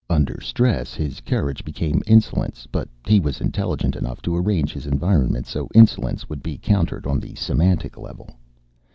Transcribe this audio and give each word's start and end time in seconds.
Under 0.09 0.41
stress, 0.41 0.95
his 0.95 1.19
courage 1.21 1.63
became 1.63 2.01
insolence. 2.07 2.67
But 2.71 2.87
he 3.05 3.19
was 3.19 3.39
intelligent 3.39 3.95
enough 3.95 4.19
to 4.23 4.35
arrange 4.35 4.73
his 4.73 4.87
environment 4.87 5.45
so 5.45 5.69
insolence 5.75 6.27
would 6.27 6.41
be 6.41 6.57
countered 6.57 7.05
on 7.05 7.19
the 7.19 7.35
semantic 7.35 7.99
level. 7.99 8.31